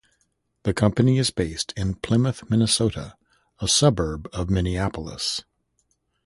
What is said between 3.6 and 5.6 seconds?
suburb of Minneapolis.